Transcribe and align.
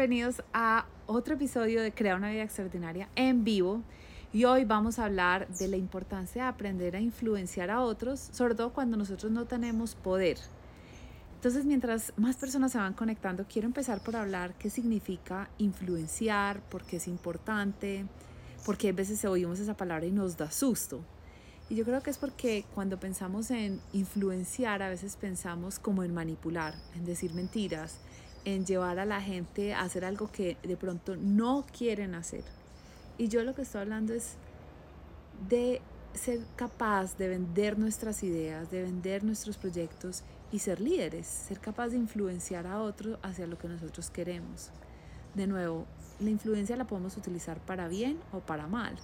bienvenidos 0.00 0.42
a 0.54 0.86
otro 1.04 1.34
episodio 1.34 1.82
de 1.82 1.92
Crea 1.92 2.16
una 2.16 2.30
vida 2.30 2.42
extraordinaria 2.42 3.10
en 3.16 3.44
vivo. 3.44 3.82
Y 4.32 4.46
hoy 4.46 4.64
vamos 4.64 4.98
a 4.98 5.04
hablar 5.04 5.46
de 5.48 5.68
la 5.68 5.76
importancia 5.76 6.44
de 6.44 6.48
aprender 6.48 6.96
a 6.96 7.00
influenciar 7.00 7.70
a 7.70 7.82
otros, 7.82 8.30
sobre 8.32 8.54
todo 8.54 8.72
cuando 8.72 8.96
nosotros 8.96 9.30
no 9.30 9.44
tenemos 9.44 9.94
poder. 9.94 10.38
Entonces, 11.34 11.66
mientras 11.66 12.14
más 12.16 12.36
personas 12.36 12.72
se 12.72 12.78
van 12.78 12.94
conectando, 12.94 13.44
quiero 13.46 13.68
empezar 13.68 14.02
por 14.02 14.16
hablar 14.16 14.54
qué 14.54 14.70
significa 14.70 15.50
influenciar, 15.58 16.62
por 16.70 16.84
qué 16.84 16.96
es 16.96 17.06
importante, 17.06 18.06
porque 18.64 18.88
a 18.88 18.92
veces 18.92 19.22
oímos 19.26 19.60
esa 19.60 19.76
palabra 19.76 20.06
y 20.06 20.12
nos 20.12 20.38
da 20.38 20.50
susto. 20.50 21.04
Y 21.68 21.74
yo 21.74 21.84
creo 21.84 22.02
que 22.02 22.08
es 22.08 22.16
porque 22.16 22.64
cuando 22.74 22.98
pensamos 22.98 23.50
en 23.50 23.82
influenciar, 23.92 24.82
a 24.82 24.88
veces 24.88 25.16
pensamos 25.16 25.78
como 25.78 26.04
en 26.04 26.14
manipular, 26.14 26.74
en 26.96 27.04
decir 27.04 27.34
mentiras, 27.34 27.98
en 28.44 28.64
llevar 28.64 28.98
a 28.98 29.04
la 29.04 29.20
gente 29.20 29.74
a 29.74 29.82
hacer 29.82 30.04
algo 30.04 30.30
que 30.30 30.56
de 30.62 30.76
pronto 30.76 31.16
no 31.16 31.66
quieren 31.76 32.14
hacer. 32.14 32.44
Y 33.18 33.28
yo 33.28 33.44
lo 33.44 33.54
que 33.54 33.62
estoy 33.62 33.82
hablando 33.82 34.14
es 34.14 34.36
de 35.48 35.80
ser 36.14 36.40
capaz 36.56 37.16
de 37.16 37.28
vender 37.28 37.78
nuestras 37.78 38.22
ideas, 38.22 38.70
de 38.70 38.82
vender 38.82 39.24
nuestros 39.24 39.56
proyectos 39.58 40.22
y 40.52 40.58
ser 40.58 40.80
líderes, 40.80 41.26
ser 41.26 41.60
capaz 41.60 41.88
de 41.88 41.98
influenciar 41.98 42.66
a 42.66 42.80
otros 42.82 43.18
hacia 43.22 43.46
lo 43.46 43.58
que 43.58 43.68
nosotros 43.68 44.10
queremos. 44.10 44.70
De 45.34 45.46
nuevo, 45.46 45.86
la 46.18 46.30
influencia 46.30 46.76
la 46.76 46.86
podemos 46.86 47.16
utilizar 47.16 47.60
para 47.60 47.88
bien 47.88 48.18
o 48.32 48.40
para 48.40 48.66
mal, 48.66 48.96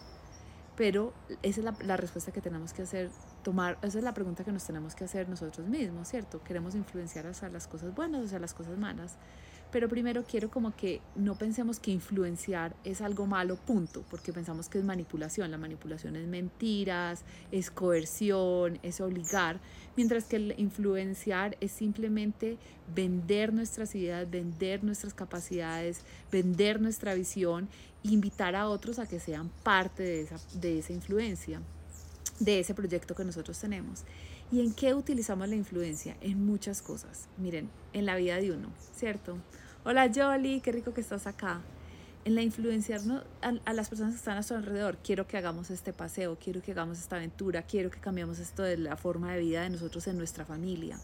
pero 0.76 1.12
esa 1.42 1.60
es 1.60 1.64
la, 1.64 1.74
la 1.84 1.96
respuesta 1.96 2.32
que 2.32 2.40
tenemos 2.40 2.72
que 2.72 2.82
hacer 2.82 3.10
esa 3.82 3.98
es 3.98 4.04
la 4.04 4.14
pregunta 4.14 4.44
que 4.44 4.52
nos 4.52 4.64
tenemos 4.64 4.94
que 4.94 5.04
hacer 5.04 5.28
nosotros 5.28 5.68
mismos, 5.68 6.08
¿cierto? 6.08 6.42
Queremos 6.42 6.74
influenciar 6.74 7.26
hacia 7.26 7.48
las 7.48 7.68
cosas 7.68 7.94
buenas 7.94 8.22
o 8.22 8.24
hacia 8.24 8.38
las 8.38 8.54
cosas 8.54 8.78
malas. 8.78 9.16
Pero 9.70 9.88
primero 9.88 10.24
quiero 10.24 10.50
como 10.50 10.74
que 10.74 11.00
no 11.16 11.36
pensemos 11.36 11.80
que 11.80 11.90
influenciar 11.90 12.76
es 12.84 13.00
algo 13.00 13.26
malo, 13.26 13.56
punto, 13.56 14.04
porque 14.08 14.32
pensamos 14.32 14.68
que 14.68 14.78
es 14.78 14.84
manipulación. 14.84 15.50
La 15.50 15.58
manipulación 15.58 16.16
es 16.16 16.26
mentiras, 16.26 17.24
es 17.50 17.70
coerción, 17.70 18.78
es 18.82 19.00
obligar, 19.00 19.60
mientras 19.96 20.24
que 20.24 20.36
el 20.36 20.54
influenciar 20.56 21.56
es 21.60 21.72
simplemente 21.72 22.58
vender 22.94 23.52
nuestras 23.52 23.94
ideas, 23.94 24.30
vender 24.30 24.84
nuestras 24.84 25.14
capacidades, 25.14 26.02
vender 26.30 26.80
nuestra 26.80 27.14
visión, 27.14 27.68
invitar 28.02 28.54
a 28.54 28.68
otros 28.68 28.98
a 28.98 29.06
que 29.06 29.18
sean 29.18 29.50
parte 29.62 30.04
de 30.04 30.20
esa, 30.22 30.36
de 30.54 30.78
esa 30.78 30.92
influencia 30.92 31.60
de 32.38 32.60
ese 32.60 32.74
proyecto 32.74 33.14
que 33.14 33.24
nosotros 33.24 33.58
tenemos. 33.58 34.04
¿Y 34.52 34.60
en 34.60 34.72
qué 34.72 34.94
utilizamos 34.94 35.48
la 35.48 35.56
influencia? 35.56 36.16
En 36.20 36.44
muchas 36.44 36.82
cosas. 36.82 37.28
Miren, 37.38 37.68
en 37.92 38.06
la 38.06 38.16
vida 38.16 38.36
de 38.36 38.52
uno, 38.52 38.68
¿cierto? 38.94 39.38
Hola 39.84 40.10
Jolly, 40.14 40.60
qué 40.60 40.72
rico 40.72 40.92
que 40.94 41.00
estás 41.00 41.26
acá. 41.26 41.60
En 42.24 42.34
la 42.34 42.42
influenciarnos 42.42 43.22
a, 43.40 43.52
a, 43.64 43.72
las 43.72 43.88
personas 43.88 44.14
que 44.14 44.18
están 44.18 44.32
a 44.32 44.36
nuestro 44.36 44.56
alrededor. 44.56 44.98
Quiero 44.98 45.28
que 45.28 45.36
hagamos 45.36 45.70
este 45.70 45.92
paseo, 45.92 46.36
quiero 46.42 46.60
que 46.60 46.72
hagamos 46.72 46.98
esta 46.98 47.16
aventura, 47.16 47.62
quiero 47.62 47.90
que 47.90 48.00
cambiemos 48.00 48.40
esto 48.40 48.64
de 48.64 48.76
la 48.76 48.96
forma 48.96 49.32
de 49.32 49.40
vida 49.40 49.62
de 49.62 49.70
nosotros 49.70 50.06
en 50.08 50.18
nuestra 50.18 50.44
familia. 50.44 50.98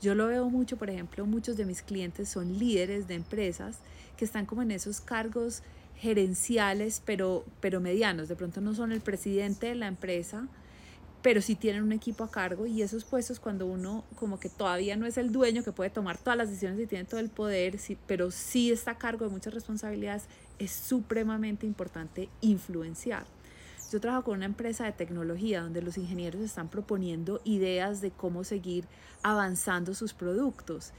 Yo 0.00 0.14
lo 0.14 0.26
veo 0.26 0.48
mucho, 0.50 0.76
por 0.76 0.90
ejemplo, 0.90 1.24
muchos 1.26 1.56
de 1.56 1.64
mis 1.64 1.82
clientes 1.82 2.28
son 2.28 2.58
líderes 2.58 3.08
de 3.08 3.14
empresas 3.14 3.78
que 4.16 4.24
están 4.24 4.46
como 4.46 4.62
en 4.62 4.70
esos 4.70 5.00
cargos 5.00 5.62
gerenciales, 5.96 7.02
pero, 7.04 7.44
pero 7.60 7.80
medianos. 7.80 8.28
De 8.28 8.36
pronto 8.36 8.60
no 8.60 8.74
son 8.74 8.92
el 8.92 9.00
presidente 9.00 9.68
de 9.68 9.74
la 9.74 9.86
empresa, 9.86 10.48
pero 11.24 11.40
sí 11.40 11.54
tienen 11.54 11.82
un 11.82 11.92
equipo 11.92 12.22
a 12.22 12.30
cargo 12.30 12.66
y 12.66 12.82
esos 12.82 13.06
puestos 13.06 13.40
cuando 13.40 13.64
uno 13.64 14.04
como 14.16 14.38
que 14.38 14.50
todavía 14.50 14.94
no 14.94 15.06
es 15.06 15.16
el 15.16 15.32
dueño 15.32 15.64
que 15.64 15.72
puede 15.72 15.88
tomar 15.88 16.18
todas 16.18 16.36
las 16.36 16.50
decisiones 16.50 16.78
y 16.78 16.86
tiene 16.86 17.06
todo 17.06 17.18
el 17.18 17.30
poder, 17.30 17.78
sí, 17.78 17.96
pero 18.06 18.30
sí 18.30 18.70
está 18.70 18.90
a 18.90 18.98
cargo 18.98 19.24
de 19.24 19.30
muchas 19.30 19.54
responsabilidades, 19.54 20.24
es 20.58 20.70
supremamente 20.70 21.64
importante 21.64 22.28
influenciar. 22.42 23.24
Yo 23.90 24.02
trabajo 24.02 24.24
con 24.24 24.36
una 24.36 24.44
empresa 24.44 24.84
de 24.84 24.92
tecnología 24.92 25.62
donde 25.62 25.80
los 25.80 25.96
ingenieros 25.96 26.42
están 26.42 26.68
proponiendo 26.68 27.40
ideas 27.44 28.02
de 28.02 28.10
cómo 28.10 28.44
seguir 28.44 28.84
avanzando 29.22 29.94
sus 29.94 30.12
productos 30.12 30.92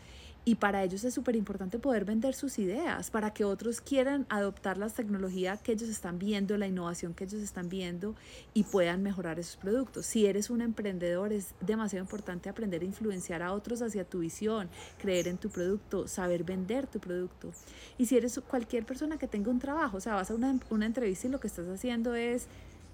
y 0.47 0.55
para 0.55 0.83
ellos 0.83 1.03
es 1.03 1.13
súper 1.15 1.35
importante 1.35 1.79
poder 1.79 2.05
vender 2.05 2.35
sus 2.35 2.59
ideas, 2.59 3.09
para 3.09 3.33
que 3.33 3.43
otros 3.43 3.81
quieran 3.81 4.27
adoptar 4.29 4.77
las 4.77 4.93
tecnologías 4.93 5.59
que 5.61 5.71
ellos 5.71 5.89
están 5.89 6.19
viendo, 6.19 6.55
la 6.57 6.67
innovación 6.67 7.15
que 7.15 7.23
ellos 7.23 7.41
están 7.41 7.67
viendo 7.67 8.15
y 8.53 8.63
puedan 8.63 9.01
mejorar 9.01 9.39
esos 9.39 9.57
productos. 9.57 10.05
Si 10.05 10.27
eres 10.27 10.51
un 10.51 10.61
emprendedor, 10.61 11.33
es 11.33 11.55
demasiado 11.61 12.03
importante 12.03 12.47
aprender 12.47 12.83
a 12.83 12.85
influenciar 12.85 13.41
a 13.41 13.53
otros 13.53 13.81
hacia 13.81 14.05
tu 14.05 14.19
visión, 14.19 14.69
creer 14.99 15.27
en 15.27 15.37
tu 15.37 15.49
producto, 15.49 16.07
saber 16.07 16.43
vender 16.43 16.85
tu 16.85 16.99
producto. 16.99 17.51
Y 17.97 18.05
si 18.05 18.15
eres 18.15 18.39
cualquier 18.47 18.85
persona 18.85 19.17
que 19.17 19.27
tenga 19.27 19.49
un 19.49 19.59
trabajo, 19.59 19.97
o 19.97 20.01
sea, 20.01 20.13
vas 20.13 20.29
a 20.29 20.35
una, 20.35 20.59
una 20.69 20.85
entrevista 20.85 21.27
y 21.27 21.31
lo 21.31 21.39
que 21.39 21.47
estás 21.47 21.67
haciendo 21.67 22.13
es 22.13 22.47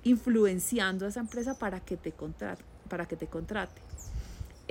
influenciando 0.03 1.05
a 1.05 1.09
esa 1.09 1.19
empresa 1.19 1.59
para 1.59 1.81
que 1.81 1.97
te 1.97 2.13
contrate. 2.13 2.63
Para 2.87 3.05
que 3.05 3.17
te 3.17 3.27
contrate. 3.27 3.81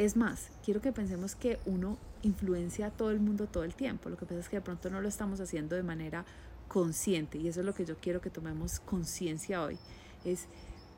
Es 0.00 0.16
más, 0.16 0.48
quiero 0.64 0.80
que 0.80 0.92
pensemos 0.92 1.34
que 1.34 1.58
uno 1.66 1.98
influencia 2.22 2.86
a 2.86 2.90
todo 2.90 3.10
el 3.10 3.20
mundo 3.20 3.46
todo 3.46 3.64
el 3.64 3.74
tiempo. 3.74 4.08
Lo 4.08 4.16
que 4.16 4.24
pasa 4.24 4.40
es 4.40 4.48
que 4.48 4.56
de 4.56 4.62
pronto 4.62 4.88
no 4.88 5.02
lo 5.02 5.08
estamos 5.08 5.40
haciendo 5.40 5.76
de 5.76 5.82
manera 5.82 6.24
consciente 6.68 7.36
y 7.36 7.48
eso 7.48 7.60
es 7.60 7.66
lo 7.66 7.74
que 7.74 7.84
yo 7.84 7.96
quiero 8.00 8.22
que 8.22 8.30
tomemos 8.30 8.80
conciencia 8.80 9.62
hoy. 9.62 9.76
Es 10.24 10.46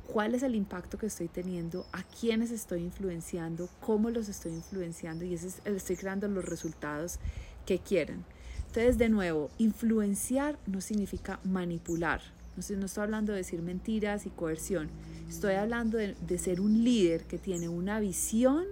cuál 0.06 0.36
es 0.36 0.44
el 0.44 0.54
impacto 0.54 0.98
que 0.98 1.06
estoy 1.06 1.26
teniendo, 1.26 1.84
a 1.90 2.04
quiénes 2.04 2.52
estoy 2.52 2.82
influenciando, 2.84 3.68
cómo 3.80 4.08
los 4.08 4.28
estoy 4.28 4.52
influenciando 4.52 5.24
y 5.24 5.34
ese 5.34 5.48
es, 5.48 5.62
estoy 5.64 5.96
creando 5.96 6.28
los 6.28 6.44
resultados 6.44 7.18
que 7.66 7.80
quieren. 7.80 8.24
Entonces, 8.68 8.98
de 8.98 9.08
nuevo, 9.08 9.50
influenciar 9.58 10.60
no 10.68 10.80
significa 10.80 11.40
manipular. 11.42 12.20
No, 12.56 12.76
no 12.76 12.86
estoy 12.86 13.02
hablando 13.02 13.32
de 13.32 13.38
decir 13.38 13.62
mentiras 13.62 14.26
y 14.26 14.30
coerción. 14.30 14.90
Estoy 15.28 15.54
hablando 15.54 15.98
de 15.98 16.38
ser 16.38 16.60
un 16.60 16.84
líder 16.84 17.24
que 17.24 17.38
tiene 17.38 17.68
una 17.68 17.98
visión 17.98 18.66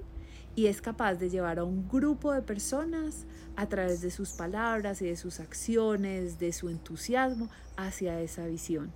y 0.56 0.66
es 0.66 0.80
capaz 0.82 1.14
de 1.14 1.30
llevar 1.30 1.58
a 1.58 1.64
un 1.64 1.88
grupo 1.88 2.32
de 2.32 2.42
personas 2.42 3.26
a 3.56 3.68
través 3.68 4.00
de 4.00 4.10
sus 4.10 4.30
palabras 4.30 5.02
y 5.02 5.06
de 5.06 5.16
sus 5.16 5.40
acciones, 5.40 6.38
de 6.38 6.52
su 6.52 6.68
entusiasmo 6.68 7.48
hacia 7.76 8.20
esa 8.20 8.46
visión. 8.46 8.92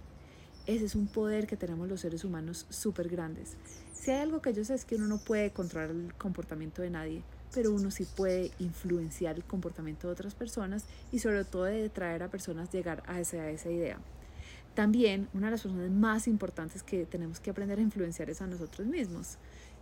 Ese 0.66 0.87
es 0.87 0.94
un 0.94 1.06
poder 1.06 1.47
que 1.47 1.56
tenemos 1.56 1.88
los 1.88 2.00
seres 2.00 2.25
humanos 2.25 2.66
súper 2.70 3.09
grandes. 3.09 3.56
Si 3.93 4.10
hay 4.10 4.22
algo 4.22 4.41
que 4.41 4.54
yo 4.54 4.64
sé 4.64 4.75
es 4.75 4.84
que 4.84 4.97
uno 4.97 5.06
no 5.06 5.19
puede 5.19 5.50
controlar 5.50 5.91
el 5.91 6.14
comportamiento 6.14 6.82
de 6.82 6.91
nadie, 6.91 7.22
pero 7.53 7.72
uno 7.72 7.91
sí 7.91 8.06
puede 8.16 8.50
influenciar 8.59 9.37
el 9.37 9.44
comportamiento 9.44 10.09
de 10.09 10.14
otras 10.14 10.34
personas 10.34 10.87
y 11.12 11.19
sobre 11.19 11.44
todo 11.44 11.64
de 11.64 11.88
traer 11.91 12.22
a 12.22 12.31
personas 12.31 12.72
llegar 12.72 13.03
a 13.06 13.20
esa, 13.20 13.37
a 13.38 13.50
esa 13.50 13.70
idea. 13.70 13.98
También 14.75 15.28
una 15.34 15.47
de 15.47 15.53
las 15.53 15.62
personas 15.62 15.91
más 15.91 16.26
importantes 16.26 16.82
que 16.82 17.06
tenemos 17.06 17.41
que 17.41 17.50
aprender 17.50 17.78
a 17.78 17.82
influenciar 17.82 18.28
es 18.31 18.41
a 18.43 18.47
nosotros 18.47 18.87
mismos. 18.88 19.38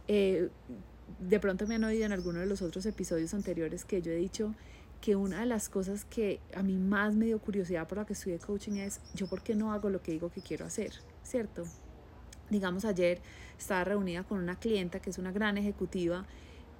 Eh, 0.08 0.50
de 1.18 1.40
pronto 1.40 1.66
me 1.66 1.76
han 1.76 1.84
oído 1.84 2.04
en 2.04 2.12
alguno 2.12 2.40
de 2.40 2.46
los 2.46 2.62
otros 2.62 2.86
episodios 2.86 3.34
anteriores 3.34 3.84
que 3.84 4.02
yo 4.02 4.12
he 4.12 4.16
dicho 4.16 4.54
que 5.00 5.16
una 5.16 5.40
de 5.40 5.46
las 5.46 5.68
cosas 5.68 6.04
que 6.04 6.40
a 6.54 6.62
mí 6.62 6.76
más 6.76 7.14
me 7.14 7.26
dio 7.26 7.40
curiosidad 7.40 7.88
por 7.88 7.98
la 7.98 8.06
que 8.06 8.12
estudié 8.12 8.38
coaching 8.38 8.74
es 8.74 9.00
yo 9.14 9.26
por 9.26 9.42
qué 9.42 9.54
no 9.54 9.72
hago 9.72 9.90
lo 9.90 10.00
que 10.00 10.12
digo 10.12 10.30
que 10.30 10.40
quiero 10.40 10.64
hacer, 10.64 10.92
¿cierto? 11.24 11.64
Digamos 12.50 12.84
ayer 12.84 13.20
estaba 13.58 13.82
reunida 13.84 14.22
con 14.22 14.38
una 14.38 14.58
clienta 14.58 15.00
que 15.00 15.10
es 15.10 15.18
una 15.18 15.32
gran 15.32 15.58
ejecutiva 15.58 16.24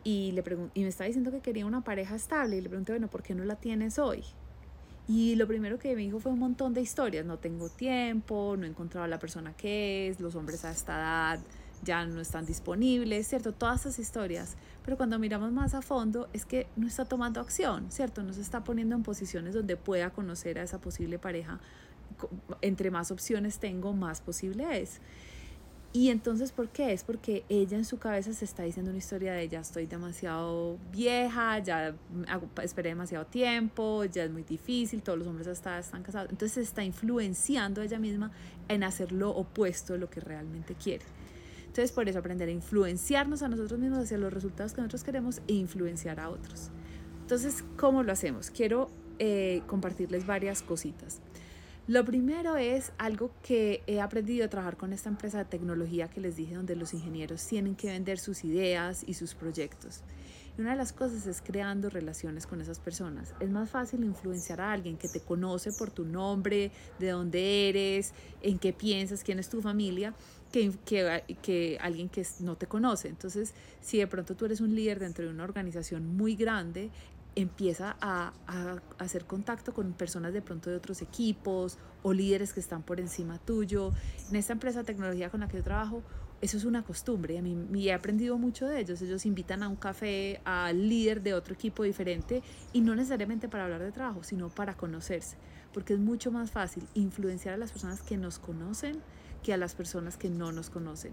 y, 0.04 0.32
le 0.32 0.44
y 0.74 0.82
me 0.82 0.88
estaba 0.88 1.08
diciendo 1.08 1.32
que 1.32 1.40
quería 1.40 1.66
una 1.66 1.82
pareja 1.82 2.14
estable 2.14 2.56
y 2.56 2.60
le 2.60 2.68
pregunté, 2.68 2.92
bueno, 2.92 3.08
¿por 3.08 3.22
qué 3.22 3.34
no 3.34 3.44
la 3.44 3.56
tienes 3.56 3.98
hoy? 3.98 4.22
Y 5.08 5.34
lo 5.34 5.48
primero 5.48 5.78
que 5.80 5.94
me 5.96 6.02
dijo 6.02 6.20
fue 6.20 6.30
un 6.30 6.38
montón 6.38 6.74
de 6.74 6.80
historias, 6.80 7.26
no 7.26 7.38
tengo 7.38 7.68
tiempo, 7.70 8.54
no 8.56 8.66
he 8.66 8.68
encontrado 8.68 9.04
a 9.04 9.08
la 9.08 9.18
persona 9.18 9.52
que 9.56 10.08
es, 10.08 10.20
los 10.20 10.36
hombres 10.36 10.64
a 10.64 10.70
esta 10.70 10.94
edad 10.94 11.40
ya 11.82 12.04
no 12.06 12.20
están 12.20 12.46
disponibles, 12.46 13.26
¿cierto? 13.28 13.52
Todas 13.52 13.80
esas 13.80 13.98
historias. 13.98 14.56
Pero 14.84 14.96
cuando 14.96 15.18
miramos 15.18 15.52
más 15.52 15.74
a 15.74 15.82
fondo 15.82 16.28
es 16.32 16.44
que 16.44 16.66
no 16.76 16.86
está 16.86 17.04
tomando 17.04 17.40
acción, 17.40 17.90
¿cierto? 17.90 18.22
No 18.22 18.32
se 18.32 18.40
está 18.40 18.64
poniendo 18.64 18.94
en 18.94 19.02
posiciones 19.02 19.54
donde 19.54 19.76
pueda 19.76 20.10
conocer 20.10 20.58
a 20.58 20.62
esa 20.62 20.80
posible 20.80 21.18
pareja. 21.18 21.60
Entre 22.60 22.90
más 22.90 23.10
opciones 23.10 23.58
tengo, 23.58 23.92
más 23.92 24.20
posible 24.20 24.80
es. 24.80 25.00
Y 25.94 26.08
entonces, 26.08 26.52
¿por 26.52 26.70
qué? 26.70 26.94
Es 26.94 27.04
porque 27.04 27.44
ella 27.50 27.76
en 27.76 27.84
su 27.84 27.98
cabeza 27.98 28.32
se 28.32 28.46
está 28.46 28.62
diciendo 28.62 28.90
una 28.90 28.98
historia 28.98 29.34
de 29.34 29.46
ya 29.46 29.60
estoy 29.60 29.86
demasiado 29.86 30.78
vieja, 30.90 31.58
ya 31.58 31.94
esperé 32.62 32.90
demasiado 32.90 33.26
tiempo, 33.26 34.04
ya 34.06 34.24
es 34.24 34.30
muy 34.30 34.42
difícil, 34.42 35.02
todos 35.02 35.18
los 35.18 35.28
hombres 35.28 35.48
hasta 35.48 35.78
están 35.78 36.02
casados. 36.02 36.30
Entonces 36.30 36.54
se 36.54 36.62
está 36.62 36.82
influenciando 36.82 37.82
ella 37.82 37.98
misma 37.98 38.32
en 38.68 38.84
hacer 38.84 39.12
lo 39.12 39.32
opuesto 39.32 39.92
de 39.92 39.98
lo 39.98 40.08
que 40.08 40.20
realmente 40.20 40.74
quiere. 40.74 41.04
Entonces, 41.72 41.92
por 41.92 42.06
eso 42.06 42.18
aprender 42.18 42.50
a 42.50 42.52
influenciarnos 42.52 43.42
a 43.42 43.48
nosotros 43.48 43.80
mismos 43.80 44.00
hacia 44.00 44.18
los 44.18 44.30
resultados 44.30 44.74
que 44.74 44.82
nosotros 44.82 45.04
queremos 45.04 45.40
e 45.48 45.54
influenciar 45.54 46.20
a 46.20 46.28
otros. 46.28 46.68
Entonces, 47.22 47.64
¿cómo 47.78 48.02
lo 48.02 48.12
hacemos? 48.12 48.50
Quiero 48.50 48.90
eh, 49.18 49.62
compartirles 49.66 50.26
varias 50.26 50.60
cositas. 50.60 51.22
Lo 51.86 52.04
primero 52.04 52.58
es 52.58 52.92
algo 52.98 53.30
que 53.42 53.82
he 53.86 54.02
aprendido 54.02 54.44
a 54.44 54.48
trabajar 54.48 54.76
con 54.76 54.92
esta 54.92 55.08
empresa 55.08 55.38
de 55.38 55.46
tecnología 55.46 56.08
que 56.08 56.20
les 56.20 56.36
dije, 56.36 56.56
donde 56.56 56.76
los 56.76 56.92
ingenieros 56.92 57.46
tienen 57.46 57.74
que 57.74 57.86
vender 57.86 58.18
sus 58.18 58.44
ideas 58.44 59.02
y 59.06 59.14
sus 59.14 59.34
proyectos. 59.34 60.02
Y 60.58 60.60
una 60.60 60.72
de 60.72 60.76
las 60.76 60.92
cosas 60.92 61.26
es 61.26 61.40
creando 61.40 61.88
relaciones 61.88 62.46
con 62.46 62.60
esas 62.60 62.80
personas. 62.80 63.34
Es 63.40 63.48
más 63.48 63.70
fácil 63.70 64.04
influenciar 64.04 64.60
a 64.60 64.72
alguien 64.72 64.98
que 64.98 65.08
te 65.08 65.20
conoce 65.20 65.72
por 65.72 65.90
tu 65.90 66.04
nombre, 66.04 66.70
de 66.98 67.08
dónde 67.08 67.70
eres, 67.70 68.12
en 68.42 68.58
qué 68.58 68.74
piensas, 68.74 69.24
quién 69.24 69.38
es 69.38 69.48
tu 69.48 69.62
familia, 69.62 70.14
que, 70.52 70.70
que, 70.84 71.36
que, 71.42 71.78
alguien 71.80 72.08
que 72.08 72.24
no 72.40 72.56
te 72.56 72.66
conoce. 72.66 73.08
Entonces, 73.08 73.54
si 73.80 73.98
de 73.98 74.06
pronto 74.06 74.36
tú 74.36 74.44
eres 74.44 74.60
un 74.60 74.74
líder 74.74 75.00
dentro 75.00 75.24
de 75.24 75.30
una 75.30 75.44
organización 75.44 76.16
muy 76.16 76.36
grande, 76.36 76.90
empieza 77.34 77.96
a, 78.00 78.32
hacer 78.98 79.24
contacto 79.24 79.72
con 79.72 79.92
personas 79.94 80.32
de 80.32 80.42
pronto 80.42 80.70
de 80.70 80.76
otros 80.76 81.02
equipos 81.02 81.78
o 82.02 82.12
líderes 82.12 82.52
que 82.52 82.60
están 82.60 82.82
por 82.82 83.00
encima 83.00 83.38
tuyo. 83.38 83.92
En 84.30 84.36
esta 84.36 84.52
empresa 84.52 84.80
de 84.80 84.84
tecnología 84.84 85.30
con 85.30 85.40
la 85.40 85.48
que 85.48 85.56
yo 85.56 85.62
trabajo, 85.62 86.02
eso 86.40 86.56
es 86.56 86.64
una 86.64 86.82
costumbre. 86.82 87.38
A 87.38 87.42
mí 87.42 87.54
me 87.54 87.80
he 87.84 87.92
aprendido 87.92 88.36
mucho 88.36 88.66
de 88.66 88.80
ellos. 88.80 89.00
Ellos 89.00 89.24
invitan 89.24 89.62
a 89.62 89.68
un 89.68 89.76
café 89.76 90.40
al 90.44 90.88
líder 90.88 91.22
de 91.22 91.34
otro 91.34 91.54
equipo 91.54 91.84
diferente 91.84 92.42
y 92.72 92.80
no 92.80 92.94
necesariamente 92.94 93.48
para 93.48 93.64
hablar 93.64 93.82
de 93.82 93.92
trabajo, 93.92 94.22
sino 94.22 94.48
para 94.48 94.76
conocerse. 94.76 95.36
Porque 95.72 95.94
es 95.94 96.00
mucho 96.00 96.30
más 96.30 96.50
fácil 96.50 96.86
influenciar 96.94 97.54
a 97.54 97.56
las 97.56 97.70
personas 97.70 98.02
que 98.02 98.16
nos 98.16 98.38
conocen 98.38 99.00
que 99.42 99.52
a 99.52 99.56
las 99.56 99.74
personas 99.74 100.16
que 100.16 100.30
no 100.30 100.52
nos 100.52 100.70
conocen. 100.70 101.12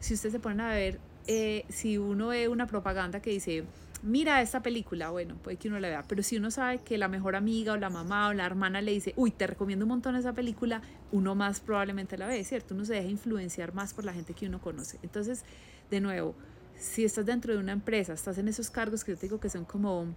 Si 0.00 0.14
ustedes 0.14 0.32
se 0.32 0.40
ponen 0.40 0.60
a 0.60 0.68
ver, 0.70 1.00
eh, 1.26 1.64
si 1.68 1.98
uno 1.98 2.28
ve 2.28 2.48
una 2.48 2.66
propaganda 2.66 3.20
que 3.20 3.30
dice, 3.30 3.64
mira 4.02 4.42
esta 4.42 4.62
película, 4.62 5.10
bueno, 5.10 5.36
puede 5.36 5.56
que 5.56 5.68
uno 5.68 5.80
la 5.80 5.88
vea, 5.88 6.04
pero 6.06 6.22
si 6.22 6.36
uno 6.36 6.50
sabe 6.50 6.78
que 6.78 6.98
la 6.98 7.08
mejor 7.08 7.36
amiga 7.36 7.72
o 7.72 7.76
la 7.76 7.90
mamá 7.90 8.28
o 8.28 8.32
la 8.34 8.44
hermana 8.44 8.82
le 8.82 8.92
dice, 8.92 9.14
uy, 9.16 9.30
te 9.30 9.46
recomiendo 9.46 9.86
un 9.86 9.88
montón 9.88 10.14
esa 10.14 10.34
película, 10.34 10.82
uno 11.10 11.34
más 11.34 11.60
probablemente 11.60 12.18
la 12.18 12.26
ve, 12.26 12.44
¿cierto? 12.44 12.74
Uno 12.74 12.84
se 12.84 12.94
deja 12.94 13.08
influenciar 13.08 13.74
más 13.74 13.94
por 13.94 14.04
la 14.04 14.12
gente 14.12 14.34
que 14.34 14.46
uno 14.46 14.60
conoce. 14.60 14.98
Entonces, 15.02 15.44
de 15.90 16.00
nuevo, 16.00 16.34
si 16.78 17.04
estás 17.04 17.24
dentro 17.24 17.54
de 17.54 17.58
una 17.58 17.72
empresa, 17.72 18.12
estás 18.12 18.36
en 18.38 18.48
esos 18.48 18.70
cargos 18.70 19.04
que 19.04 19.12
yo 19.12 19.18
te 19.18 19.26
digo 19.26 19.40
que 19.40 19.48
son 19.48 19.64
como 19.64 20.14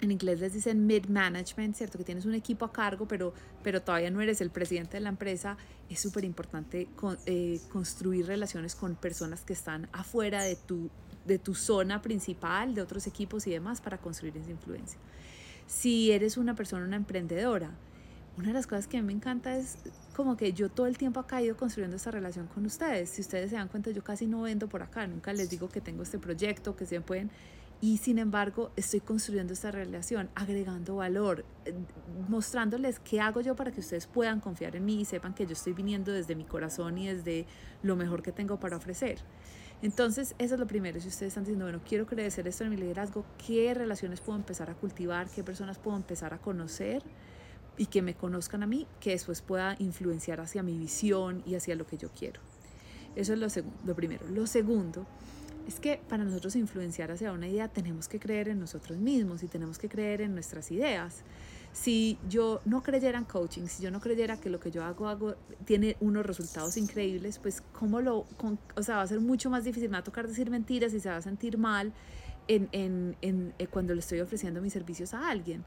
en 0.00 0.10
inglés 0.10 0.40
les 0.40 0.52
dicen 0.52 0.86
mid-management, 0.86 1.74
¿cierto? 1.74 1.98
Que 1.98 2.04
tienes 2.04 2.24
un 2.24 2.34
equipo 2.34 2.64
a 2.64 2.72
cargo, 2.72 3.06
pero, 3.06 3.32
pero 3.62 3.82
todavía 3.82 4.10
no 4.10 4.20
eres 4.20 4.40
el 4.40 4.50
presidente 4.50 4.96
de 4.96 5.00
la 5.00 5.08
empresa. 5.08 5.56
Es 5.88 6.00
súper 6.00 6.24
importante 6.24 6.88
eh, 7.26 7.60
construir 7.72 8.26
relaciones 8.26 8.74
con 8.74 8.96
personas 8.96 9.42
que 9.42 9.52
están 9.52 9.88
afuera 9.92 10.42
de 10.42 10.56
tu, 10.56 10.90
de 11.26 11.38
tu 11.38 11.54
zona 11.54 12.02
principal, 12.02 12.74
de 12.74 12.82
otros 12.82 13.06
equipos 13.06 13.46
y 13.46 13.50
demás, 13.50 13.80
para 13.80 13.98
construir 13.98 14.36
esa 14.36 14.50
influencia. 14.50 14.98
Si 15.66 16.12
eres 16.12 16.36
una 16.36 16.54
persona, 16.54 16.84
una 16.84 16.96
emprendedora, 16.96 17.70
una 18.36 18.48
de 18.48 18.54
las 18.54 18.66
cosas 18.66 18.88
que 18.88 18.98
a 18.98 19.00
mí 19.00 19.06
me 19.06 19.12
encanta 19.12 19.56
es 19.56 19.78
como 20.14 20.36
que 20.36 20.52
yo 20.52 20.68
todo 20.68 20.86
el 20.86 20.98
tiempo 20.98 21.20
acá 21.20 21.40
he 21.40 21.44
ido 21.44 21.56
construyendo 21.56 21.96
esta 21.96 22.10
relación 22.10 22.46
con 22.48 22.66
ustedes. 22.66 23.10
Si 23.10 23.20
ustedes 23.20 23.50
se 23.50 23.56
dan 23.56 23.68
cuenta, 23.68 23.90
yo 23.92 24.02
casi 24.02 24.26
no 24.26 24.42
vendo 24.42 24.68
por 24.68 24.82
acá, 24.82 25.06
nunca 25.06 25.32
les 25.32 25.50
digo 25.50 25.68
que 25.68 25.80
tengo 25.80 26.02
este 26.02 26.18
proyecto, 26.18 26.74
que 26.74 26.84
se 26.84 27.00
pueden 27.00 27.30
y 27.84 27.98
sin 27.98 28.18
embargo, 28.18 28.70
estoy 28.76 29.00
construyendo 29.00 29.52
esta 29.52 29.70
relación, 29.70 30.30
agregando 30.34 30.96
valor, 30.96 31.44
eh, 31.66 31.74
mostrándoles 32.30 32.98
qué 32.98 33.20
hago 33.20 33.42
yo 33.42 33.54
para 33.56 33.72
que 33.72 33.80
ustedes 33.80 34.06
puedan 34.06 34.40
confiar 34.40 34.74
en 34.74 34.86
mí 34.86 35.02
y 35.02 35.04
sepan 35.04 35.34
que 35.34 35.44
yo 35.44 35.52
estoy 35.52 35.74
viniendo 35.74 36.10
desde 36.10 36.34
mi 36.34 36.44
corazón 36.44 36.96
y 36.96 37.08
desde 37.08 37.44
lo 37.82 37.94
mejor 37.94 38.22
que 38.22 38.32
tengo 38.32 38.58
para 38.58 38.78
ofrecer. 38.78 39.18
Entonces, 39.82 40.34
eso 40.38 40.54
es 40.54 40.60
lo 40.60 40.66
primero. 40.66 40.98
Si 40.98 41.08
ustedes 41.08 41.32
están 41.32 41.44
diciendo, 41.44 41.66
bueno, 41.66 41.82
quiero 41.86 42.06
crecer 42.06 42.48
esto 42.48 42.64
en 42.64 42.70
mi 42.70 42.78
liderazgo, 42.78 43.26
¿qué 43.46 43.74
relaciones 43.74 44.22
puedo 44.22 44.38
empezar 44.38 44.70
a 44.70 44.74
cultivar? 44.74 45.28
¿Qué 45.28 45.44
personas 45.44 45.78
puedo 45.78 45.98
empezar 45.98 46.32
a 46.32 46.38
conocer? 46.38 47.02
Y 47.76 47.84
que 47.84 48.00
me 48.00 48.14
conozcan 48.14 48.62
a 48.62 48.66
mí, 48.66 48.86
que 48.98 49.10
después 49.10 49.42
pueda 49.42 49.76
influenciar 49.78 50.40
hacia 50.40 50.62
mi 50.62 50.78
visión 50.78 51.42
y 51.44 51.54
hacia 51.54 51.74
lo 51.74 51.86
que 51.86 51.98
yo 51.98 52.08
quiero. 52.18 52.40
Eso 53.14 53.34
es 53.34 53.38
lo, 53.38 53.64
lo 53.84 53.94
primero. 53.94 54.26
Lo 54.26 54.46
segundo 54.46 55.06
es 55.66 55.80
que 55.80 56.00
para 56.08 56.24
nosotros 56.24 56.56
influenciar 56.56 57.10
hacia 57.10 57.32
una 57.32 57.48
idea 57.48 57.68
tenemos 57.68 58.08
que 58.08 58.18
creer 58.18 58.48
en 58.48 58.58
nosotros 58.58 58.98
mismos 58.98 59.42
y 59.42 59.48
tenemos 59.48 59.78
que 59.78 59.88
creer 59.88 60.20
en 60.20 60.34
nuestras 60.34 60.70
ideas. 60.70 61.22
Si 61.72 62.18
yo 62.28 62.60
no 62.64 62.82
creyera 62.82 63.18
en 63.18 63.24
coaching, 63.24 63.66
si 63.66 63.82
yo 63.82 63.90
no 63.90 64.00
creyera 64.00 64.36
que 64.36 64.48
lo 64.48 64.60
que 64.60 64.70
yo 64.70 64.84
hago, 64.84 65.34
tiene 65.64 65.96
unos 66.00 66.24
resultados 66.24 66.76
increíbles, 66.76 67.38
pues 67.38 67.62
cómo 67.72 68.00
lo, 68.00 68.26
o 68.76 68.82
sea, 68.82 68.96
va 68.96 69.02
a 69.02 69.06
ser 69.06 69.20
mucho 69.20 69.50
más 69.50 69.64
difícil, 69.64 69.88
me 69.88 69.94
va 69.94 70.00
a 70.00 70.04
tocar 70.04 70.28
decir 70.28 70.50
mentiras 70.50 70.94
y 70.94 71.00
se 71.00 71.08
va 71.08 71.16
a 71.16 71.22
sentir 71.22 71.58
mal 71.58 71.92
eh, 72.46 73.66
cuando 73.70 73.94
le 73.94 74.00
estoy 74.00 74.20
ofreciendo 74.20 74.60
mis 74.60 74.72
servicios 74.72 75.14
a 75.14 75.28
alguien 75.28 75.64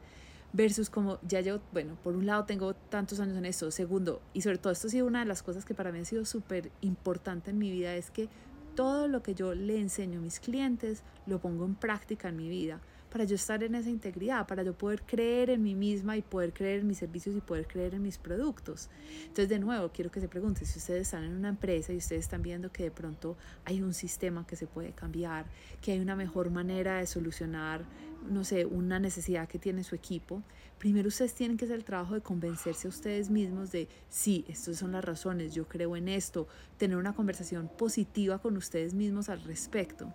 versus 0.54 0.90
como 0.90 1.20
ya 1.28 1.42
yo, 1.42 1.60
bueno, 1.74 1.98
por 2.04 2.16
un 2.16 2.26
lado 2.26 2.46
tengo 2.46 2.74
tantos 2.74 3.20
años 3.20 3.38
en 3.38 3.46
esto, 3.46 3.70
segundo, 3.70 4.22
y 4.34 4.42
sobre 4.42 4.58
todo 4.58 4.72
esto 4.72 4.88
ha 4.88 4.92
sido 4.92 5.06
una 5.06 5.20
de 5.20 5.26
las 5.26 5.44
cosas 5.44 5.66
que 5.66 5.74
para 5.74 5.92
mí 5.92 6.00
ha 6.00 6.06
sido 6.06 6.26
súper 6.26 6.72
importante 6.82 7.52
en 7.52 7.58
mi 7.58 7.70
vida, 7.70 7.96
es 7.96 8.12
que 8.12 8.30
todo 8.78 9.08
lo 9.08 9.24
que 9.24 9.34
yo 9.34 9.56
le 9.56 9.80
enseño 9.80 10.20
a 10.20 10.22
mis 10.22 10.40
clientes 10.40 11.02
lo 11.26 11.40
pongo 11.40 11.66
en 11.66 11.74
práctica 11.74 12.30
en 12.30 12.38
mi 12.38 12.48
vida 12.48 12.80
para 13.10 13.24
yo 13.24 13.36
estar 13.36 13.64
en 13.64 13.76
esa 13.76 13.90
integridad, 13.90 14.48
para 14.48 14.64
yo 14.64 14.74
poder 14.74 15.02
creer 15.04 15.50
en 15.50 15.64
mí 15.64 15.76
misma 15.76 16.18
y 16.18 16.22
poder 16.22 16.54
creer 16.54 16.82
en 16.82 16.88
mis 16.88 16.98
servicios 16.98 17.36
y 17.36 17.42
poder 17.42 17.68
creer 17.68 17.96
en 17.96 18.02
mis 18.02 18.18
productos. 18.18 18.90
Entonces, 19.22 19.50
de 19.50 19.60
nuevo, 19.60 19.90
quiero 19.94 20.12
que 20.12 20.20
se 20.20 20.28
pregunten 20.28 20.66
si 20.66 20.80
ustedes 20.80 21.04
están 21.04 21.24
en 21.24 21.34
una 21.34 21.50
empresa 21.50 21.94
y 21.94 21.98
ustedes 21.98 22.26
están 22.26 22.42
viendo 22.42 22.72
que 22.72 22.84
de 22.84 22.92
pronto 22.92 23.38
hay 23.66 23.82
un 23.82 23.94
sistema 23.94 24.46
que 24.46 24.56
se 24.56 24.68
puede 24.68 24.92
cambiar, 24.92 25.46
que 25.82 25.94
hay 25.94 26.00
una 26.00 26.16
mejor 26.16 26.50
manera 26.50 26.98
de 27.00 27.08
solucionar, 27.08 27.86
no 28.30 28.44
sé, 28.44 28.66
una 28.66 29.00
necesidad 29.00 29.48
que 29.48 29.60
tiene 29.60 29.84
su 29.84 29.96
equipo, 29.96 30.44
primero 30.78 31.08
ustedes 31.08 31.34
tienen 31.34 31.58
que 31.58 31.66
hacer 31.66 31.78
el 31.78 31.86
trabajo 31.86 32.14
de 32.14 32.22
convencerse 32.22 32.88
a 32.88 32.90
ustedes 32.90 33.30
mismos 33.30 33.72
de, 33.72 33.88
sí, 34.10 34.46
estas 34.48 34.78
son 34.78 34.92
las 34.92 35.04
razones, 35.04 35.54
yo 35.54 35.68
creo 35.68 35.96
en 35.96 36.08
esto, 36.08 36.48
tener 36.78 36.98
una 36.98 37.14
conversación 37.14 37.70
positiva 37.78 38.40
con 38.40 38.58
ustedes 38.58 38.94
mismos 38.94 39.30
al 39.30 39.44
respecto. 39.44 40.12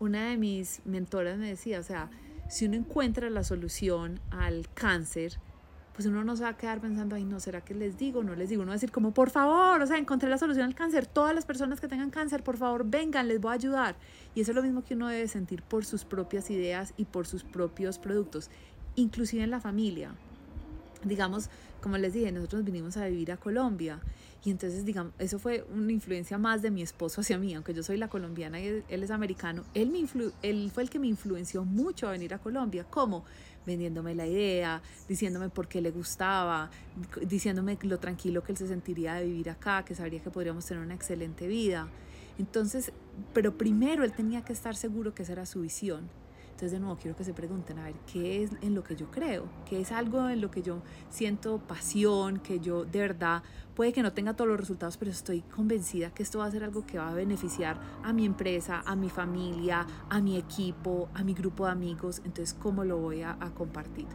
Una 0.00 0.30
de 0.30 0.38
mis 0.38 0.80
mentoras 0.84 1.38
me 1.38 1.46
decía, 1.46 1.78
o 1.78 1.82
sea, 1.82 2.10
si 2.48 2.64
uno 2.64 2.74
encuentra 2.74 3.30
la 3.30 3.44
solución 3.44 4.18
al 4.30 4.66
cáncer, 4.74 5.38
pues 5.92 6.06
uno 6.06 6.24
no 6.24 6.36
se 6.36 6.42
va 6.42 6.48
a 6.48 6.56
quedar 6.56 6.80
pensando, 6.80 7.16
ay, 7.16 7.24
no, 7.24 7.38
¿será 7.38 7.60
que 7.60 7.74
les 7.74 7.98
digo? 7.98 8.24
No 8.24 8.34
les 8.34 8.48
digo, 8.48 8.62
uno 8.62 8.70
va 8.70 8.72
a 8.72 8.76
decir 8.76 8.90
como, 8.90 9.12
por 9.12 9.28
favor, 9.28 9.82
o 9.82 9.86
sea, 9.86 9.98
encontré 9.98 10.30
la 10.30 10.38
solución 10.38 10.64
al 10.64 10.74
cáncer, 10.74 11.06
todas 11.06 11.34
las 11.34 11.44
personas 11.44 11.80
que 11.80 11.86
tengan 11.86 12.08
cáncer, 12.08 12.42
por 12.42 12.56
favor, 12.56 12.84
vengan, 12.86 13.28
les 13.28 13.40
voy 13.40 13.50
a 13.50 13.54
ayudar. 13.54 13.96
Y 14.34 14.40
eso 14.40 14.52
es 14.52 14.56
lo 14.56 14.62
mismo 14.62 14.82
que 14.82 14.94
uno 14.94 15.08
debe 15.08 15.28
sentir 15.28 15.62
por 15.62 15.84
sus 15.84 16.04
propias 16.04 16.50
ideas 16.50 16.94
y 16.96 17.04
por 17.04 17.26
sus 17.26 17.44
propios 17.44 17.98
productos 17.98 18.50
inclusive 18.96 19.44
en 19.44 19.50
la 19.50 19.60
familia. 19.60 20.14
Digamos, 21.04 21.48
como 21.80 21.96
les 21.96 22.12
dije, 22.12 22.30
nosotros 22.30 22.64
vinimos 22.64 22.96
a 22.96 23.06
vivir 23.06 23.32
a 23.32 23.36
Colombia 23.36 24.00
y 24.42 24.50
entonces, 24.50 24.84
digamos, 24.86 25.12
eso 25.18 25.38
fue 25.38 25.66
una 25.74 25.92
influencia 25.92 26.38
más 26.38 26.62
de 26.62 26.70
mi 26.70 26.82
esposo 26.82 27.20
hacia 27.20 27.36
mí, 27.36 27.54
aunque 27.54 27.74
yo 27.74 27.82
soy 27.82 27.98
la 27.98 28.08
colombiana 28.08 28.58
y 28.58 28.82
él 28.88 29.02
es 29.02 29.10
americano, 29.10 29.64
él, 29.74 29.90
me 29.90 30.00
él 30.42 30.70
fue 30.72 30.82
el 30.82 30.90
que 30.90 30.98
me 30.98 31.06
influenció 31.06 31.64
mucho 31.64 32.08
a 32.08 32.12
venir 32.12 32.32
a 32.32 32.38
Colombia. 32.38 32.86
¿Cómo? 32.88 33.24
Vendiéndome 33.66 34.14
la 34.14 34.26
idea, 34.26 34.82
diciéndome 35.08 35.50
por 35.50 35.68
qué 35.68 35.82
le 35.82 35.90
gustaba, 35.90 36.70
diciéndome 37.22 37.78
lo 37.82 37.98
tranquilo 37.98 38.42
que 38.42 38.52
él 38.52 38.58
se 38.58 38.66
sentiría 38.66 39.14
de 39.14 39.26
vivir 39.26 39.50
acá, 39.50 39.84
que 39.84 39.94
sabría 39.94 40.22
que 40.22 40.30
podríamos 40.30 40.64
tener 40.64 40.82
una 40.82 40.94
excelente 40.94 41.46
vida. 41.46 41.88
Entonces, 42.38 42.92
pero 43.34 43.58
primero 43.58 44.04
él 44.04 44.12
tenía 44.12 44.42
que 44.42 44.54
estar 44.54 44.74
seguro 44.74 45.14
que 45.14 45.24
esa 45.24 45.32
era 45.32 45.44
su 45.44 45.60
visión. 45.60 46.08
Entonces, 46.60 46.78
de 46.78 46.80
nuevo, 46.80 46.98
quiero 47.00 47.16
que 47.16 47.24
se 47.24 47.32
pregunten, 47.32 47.78
a 47.78 47.84
ver, 47.84 47.94
¿qué 48.12 48.42
es 48.42 48.50
en 48.60 48.74
lo 48.74 48.84
que 48.84 48.94
yo 48.94 49.10
creo? 49.10 49.46
¿Qué 49.64 49.80
es 49.80 49.92
algo 49.92 50.28
en 50.28 50.42
lo 50.42 50.50
que 50.50 50.60
yo 50.60 50.82
siento 51.08 51.56
pasión, 51.56 52.38
que 52.38 52.60
yo 52.60 52.84
de 52.84 52.98
verdad, 52.98 53.42
puede 53.74 53.94
que 53.94 54.02
no 54.02 54.12
tenga 54.12 54.36
todos 54.36 54.48
los 54.48 54.60
resultados, 54.60 54.98
pero 54.98 55.10
estoy 55.10 55.40
convencida 55.40 56.10
que 56.10 56.22
esto 56.22 56.40
va 56.40 56.44
a 56.44 56.50
ser 56.50 56.62
algo 56.62 56.84
que 56.84 56.98
va 56.98 57.08
a 57.08 57.14
beneficiar 57.14 57.80
a 58.04 58.12
mi 58.12 58.26
empresa, 58.26 58.82
a 58.84 58.94
mi 58.94 59.08
familia, 59.08 59.86
a 60.10 60.20
mi 60.20 60.36
equipo, 60.36 61.08
a 61.14 61.24
mi 61.24 61.32
grupo 61.32 61.64
de 61.64 61.72
amigos? 61.72 62.18
Entonces, 62.26 62.52
¿cómo 62.52 62.84
lo 62.84 62.98
voy 62.98 63.22
a, 63.22 63.38
a 63.40 63.54
compartir? 63.54 64.08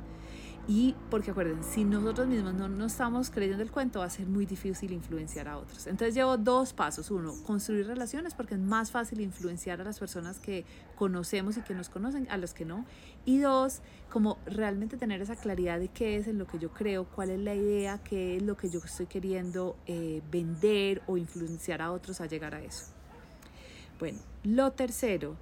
Y 0.68 0.96
porque 1.12 1.30
acuerden, 1.30 1.64
si 1.64 1.84
nosotros 1.84 2.28
mismos 2.28 2.56
no 2.56 2.86
estamos 2.86 3.30
creyendo 3.30 3.62
el 3.62 3.70
cuento, 3.70 4.00
va 4.00 4.06
a 4.06 4.10
ser 4.10 4.26
muy 4.26 4.48
difícil 4.48 4.94
influenciar 4.94 5.48
a 5.48 5.60
otros. 5.60 5.86
Entonces 5.86 6.16
llevo 6.16 6.38
dos 6.38 6.74
pasos. 6.74 7.12
Uno, 7.12 7.36
construir 7.46 7.86
relaciones 7.86 8.34
porque 8.34 8.56
es 8.56 8.60
más 8.60 8.90
fácil 8.90 9.22
influenciar 9.22 9.80
a 9.82 9.84
las 9.84 10.00
personas 10.00 10.40
que 10.40 10.66
conocemos 10.96 11.58
y 11.58 11.62
que 11.62 11.76
nos 11.76 11.90
conocen, 11.90 12.28
a 12.32 12.38
los 12.38 12.56
que 12.56 12.66
no. 12.66 12.84
Y 13.26 13.38
dos, 13.38 13.82
como 14.10 14.40
realmente 14.48 14.98
tener 14.98 15.22
esa 15.22 15.36
claridad 15.36 15.80
de 15.80 15.90
qué 15.90 16.18
es 16.18 16.28
en 16.28 16.40
lo 16.40 16.48
que 16.48 16.58
yo 16.58 16.72
creo, 16.72 17.06
cuál 17.06 17.30
es 17.30 17.40
la 17.40 17.54
idea, 17.54 18.00
qué 18.00 18.38
es 18.38 18.42
lo 18.42 18.58
que 18.58 18.70
yo 18.72 18.80
estoy 18.84 19.06
queriendo 19.06 19.76
eh, 19.86 20.24
vender 20.32 21.04
o 21.06 21.18
influenciar 21.18 21.84
a 21.84 21.92
otros 21.92 22.22
a 22.22 22.26
llegar 22.26 22.56
a 22.56 22.62
eso. 22.62 22.86
Bueno, 24.00 24.18
lo 24.44 24.72
tercero 24.72 25.36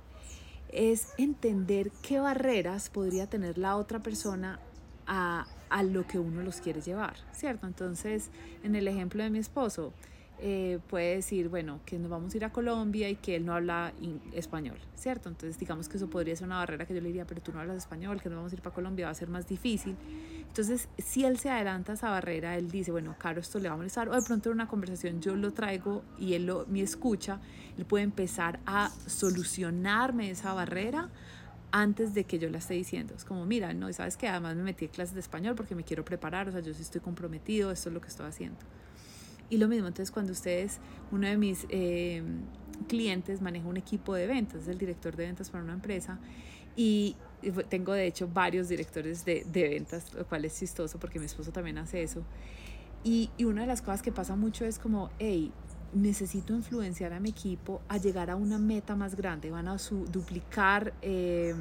es 0.68 1.14
entender 1.18 1.92
qué 2.02 2.20
barreras 2.20 2.90
podría 2.90 3.28
tener 3.28 3.58
la 3.58 3.78
otra 3.78 4.00
persona 4.00 4.60
a, 5.08 5.46
a 5.70 5.84
lo 5.84 6.06
que 6.08 6.20
uno 6.20 6.42
los 6.44 6.62
quiere 6.62 6.82
llevar, 6.82 7.16
¿cierto? 7.32 7.68
Entonces, 7.68 8.30
en 8.64 8.76
el 8.76 8.88
ejemplo 8.88 9.24
de 9.24 9.30
mi 9.30 9.40
esposo, 9.40 9.94
eh, 10.40 10.80
puede 10.90 11.16
decir, 11.16 11.48
bueno, 11.48 11.80
que 11.86 11.98
nos 11.98 12.10
vamos 12.10 12.34
a 12.34 12.38
ir 12.38 12.44
a 12.44 12.52
Colombia 12.52 13.10
y 13.10 13.16
que 13.16 13.38
él 13.38 13.46
no 13.46 13.54
habla 13.54 13.94
español, 14.34 14.78
¿cierto? 14.94 15.30
Entonces 15.30 15.58
digamos 15.58 15.88
que 15.88 15.96
eso 15.96 16.10
podría 16.10 16.36
ser 16.36 16.48
una 16.48 16.58
barrera 16.58 16.86
que 16.86 16.94
yo 16.94 17.00
le 17.00 17.08
diría, 17.08 17.26
pero 17.26 17.42
tú 17.42 17.54
no 17.54 17.62
hablas 17.62 17.78
español, 17.78 18.22
que 18.22 18.28
nos 18.28 18.38
vamos 18.38 18.52
a 18.52 18.56
ir 18.56 18.62
para 18.62 18.76
Colombia, 18.76 19.06
va 19.06 19.12
a 19.12 19.16
ser 19.16 19.30
más 19.30 19.48
difícil. 19.48 19.96
Entonces, 20.46 20.90
si 20.98 21.24
él 21.24 21.38
se 21.40 21.50
adelanta 21.50 21.94
a 21.94 21.96
esa 21.96 22.10
barrera, 22.10 22.58
él 22.58 22.70
dice, 22.70 22.92
bueno, 22.92 23.16
Caro, 23.18 23.40
esto 23.40 23.58
le 23.60 23.70
va 23.70 23.76
a 23.76 23.78
molestar, 23.78 24.10
o 24.10 24.16
de 24.16 24.22
pronto 24.22 24.50
en 24.50 24.56
una 24.56 24.68
conversación 24.68 25.22
yo 25.22 25.36
lo 25.36 25.54
traigo 25.54 26.04
y 26.20 26.34
él 26.34 26.48
lo, 26.48 26.66
me 26.68 26.82
escucha, 26.82 27.40
él 27.78 27.86
puede 27.86 28.04
empezar 28.04 28.60
a 28.66 28.90
solucionarme 29.06 30.30
esa 30.30 30.54
barrera 30.54 31.10
antes 31.74 32.14
de 32.14 32.24
que 32.24 32.38
yo 32.38 32.50
la 32.52 32.60
esté 32.60 32.76
diciendo. 32.76 33.16
Es 33.16 33.26
como, 33.26 33.48
mira, 33.48 33.74
no, 33.74 33.92
sabes 33.94 34.16
que 34.16 34.28
además 34.28 34.56
me 34.56 34.62
metí 34.62 34.86
en 34.86 34.92
clases 34.92 35.16
de 35.16 35.22
español 35.22 35.56
porque 35.56 35.74
me 35.74 35.84
quiero 35.84 36.06
preparar, 36.06 36.48
o 36.48 36.52
sea, 36.52 36.62
yo 36.62 36.72
sí 36.72 36.84
estoy 36.84 37.02
comprometido, 37.02 37.72
esto 37.72 37.90
es 37.90 37.94
lo 37.94 38.00
que 38.00 38.10
estoy 38.10 38.28
haciendo. 38.28 38.60
Y 39.50 39.58
lo 39.58 39.68
mismo, 39.68 39.88
entonces 39.88 40.12
cuando 40.12 40.34
ustedes, 40.34 40.80
uno 41.12 41.28
de 41.28 41.36
mis 41.36 41.66
eh, 41.70 42.22
clientes 42.88 43.42
maneja 43.42 43.68
un 43.68 43.78
equipo 43.78 44.14
de 44.14 44.28
ventas, 44.28 44.62
es 44.62 44.68
el 44.68 44.78
director 44.78 45.16
de 45.16 45.26
ventas 45.26 45.50
para 45.50 45.64
una 45.64 45.74
empresa, 45.74 46.20
y 46.76 47.16
tengo 47.70 47.94
de 47.94 48.06
hecho 48.06 48.28
varios 48.28 48.70
directores 48.70 49.26
de, 49.26 49.44
de 49.52 49.70
ventas, 49.70 50.14
lo 50.14 50.28
cual 50.28 50.46
es 50.46 50.60
chistoso 50.60 51.00
porque 51.00 51.18
mi 51.18 51.26
esposo 51.26 51.52
también 51.52 51.80
hace 51.80 52.04
eso. 52.04 52.24
Y, 53.04 53.32
y, 53.36 53.46
una 53.46 53.62
de 53.62 53.68
las 53.68 53.82
cosas 53.82 54.04
que 54.04 54.12
pasa 54.12 54.36
mucho 54.36 54.64
es 54.64 54.78
como, 54.78 55.10
hey, 55.20 55.52
necesito 55.94 56.54
influenciar 56.54 57.14
a 57.14 57.20
mi 57.20 57.30
equipo 57.30 57.82
a 57.88 57.98
llegar 57.98 58.30
a 58.30 58.36
una 58.36 58.58
meta 58.58 58.96
más 58.96 59.16
grande, 59.16 59.52
van 59.52 59.68
a 59.68 59.78
su, 59.78 60.06
duplicar, 60.06 60.94
eh, 61.02 61.54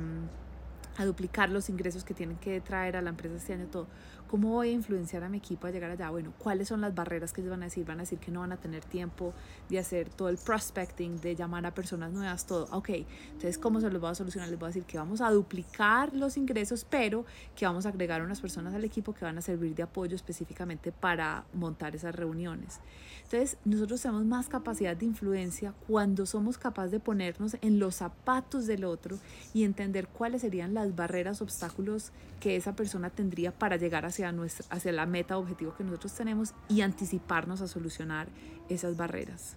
a 0.97 1.05
duplicar 1.05 1.51
los 1.51 1.69
ingresos 1.69 2.05
que 2.05 2.15
tienen 2.15 2.37
que 2.37 2.61
traer 2.61 2.97
a 2.97 3.03
la 3.03 3.11
empresa 3.11 3.37
este 3.37 3.55
año, 3.55 3.67
todo. 3.67 3.87
¿Cómo 4.33 4.49
voy 4.49 4.71
a 4.71 4.73
influenciar 4.73 5.25
a 5.25 5.29
mi 5.29 5.37
equipo 5.37 5.67
a 5.67 5.71
llegar 5.71 5.91
allá? 5.91 6.09
Bueno, 6.09 6.33
¿cuáles 6.39 6.69
son 6.69 6.81
las 6.81 6.95
barreras 6.95 7.35
que 7.35 7.43
ellos 7.43 7.51
van 7.51 7.61
a 7.61 7.67
decir? 7.67 7.85
Van 7.85 7.99
a 7.99 8.05
decir 8.05 8.19
que 8.19 8.31
no 8.31 8.41
van 8.41 8.53
a 8.53 8.57
tener 8.57 8.83
tiempo 8.83 9.35
de 9.69 9.79
hacer 9.79 10.09
todo 10.09 10.31
el 10.31 10.39
prospecting, 10.39 11.21
de 11.21 11.37
llamar 11.37 11.67
a 11.67 11.75
personas 11.75 12.13
nuevas, 12.13 12.47
todo. 12.47 12.67
Ok, 12.73 12.89
entonces, 13.27 13.59
¿cómo 13.59 13.83
se 13.83 13.91
los 13.91 14.01
voy 14.01 14.11
a 14.11 14.15
solucionar? 14.15 14.49
Les 14.49 14.59
voy 14.59 14.69
a 14.69 14.71
decir 14.71 14.85
que 14.85 14.97
vamos 14.97 15.21
a 15.21 15.31
duplicar 15.31 16.17
los 16.17 16.39
ingresos, 16.39 16.87
pero 16.89 17.27
que 17.55 17.67
vamos 17.67 17.85
a 17.85 17.91
agregar 17.91 18.23
unas 18.23 18.41
personas 18.41 18.73
al 18.73 18.85
equipo 18.85 19.13
que 19.13 19.27
van 19.27 19.37
a 19.37 19.43
servir 19.43 19.75
de 19.75 19.83
apoyo 19.83 20.17
específicamente 20.17 20.93
para 20.93 21.45
montar 21.53 21.95
esas 21.95 22.15
reuniones. 22.15 22.81
Entonces, 23.25 23.59
nosotros 23.67 24.01
tenemos 24.01 24.25
más 24.25 24.49
capacidad 24.49 24.97
de 24.97 25.05
influencia 25.05 25.75
cuando 25.87 26.25
somos 26.25 26.57
capaces 26.57 26.91
de 26.91 27.01
ponernos 27.01 27.59
en 27.61 27.79
los 27.79 27.97
zapatos 27.97 28.67
del 28.67 28.85
otro 28.85 29.19
y 29.53 29.65
entender 29.65 30.09
cuáles 30.09 30.41
serían 30.41 30.73
las 30.73 30.97
barreras, 30.97 31.43
obstáculos 31.43 32.13
que 32.41 32.57
esa 32.57 32.75
persona 32.75 33.11
tendría 33.11 33.53
para 33.53 33.77
llegar 33.77 34.07
hacia 34.07 34.22
hacia, 34.25 34.93
la 34.93 35.07
meta 35.07 35.39
objetivo 35.39 35.75
que 35.75 35.85
nosotros 35.85 36.13
tenemos 36.13 36.55
y 36.69 36.81
anticiparnos 36.81 37.61
a 37.61 37.69
solucionar 37.69 38.29
esas 38.69 38.97
barreras. 38.97 39.57